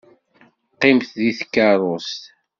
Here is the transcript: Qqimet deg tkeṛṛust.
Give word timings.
Qqimet 0.73 1.11
deg 1.21 1.35
tkeṛṛust. 1.39 2.21